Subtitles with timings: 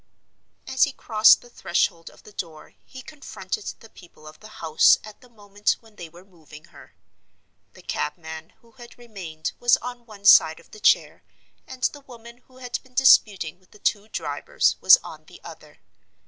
[0.65, 4.97] As he crossed the threshold of the door he confronted the people of the house
[5.03, 6.95] at the moment when they were moving her.
[7.73, 11.23] The cabman who had remained was on one side of the chair,
[11.67, 15.81] and the woman who had been disputing with the two drivers was on the other.